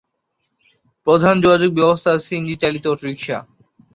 [1.07, 3.37] প্রধান যোগাযোগ ব্যবস্থা সিএনজি চালিত অটোরিক্সা।